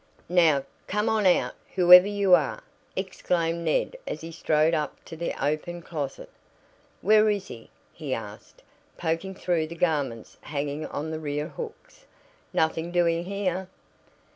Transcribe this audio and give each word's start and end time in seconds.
"Now, 0.29 0.65
come 0.87 1.09
on 1.09 1.27
out, 1.27 1.53
whoever 1.75 2.07
you 2.07 2.33
are!" 2.33 2.63
exclaimed 2.95 3.63
Ned 3.63 3.97
as 4.07 4.21
he 4.21 4.31
strode 4.31 4.73
up 4.73 4.97
to 5.05 5.15
the 5.15 5.31
open 5.39 5.83
closet. 5.83 6.31
"Where 7.03 7.29
is 7.29 7.49
he?" 7.49 7.69
he 7.93 8.11
asked, 8.11 8.63
poking 8.97 9.35
through 9.35 9.67
the 9.67 9.75
garments 9.75 10.37
hanging 10.41 10.87
on 10.87 11.11
the 11.11 11.19
rear 11.19 11.49
hooks. 11.49 12.07
"Nothing 12.51 12.89
doing 12.91 13.25
here." 13.25 13.69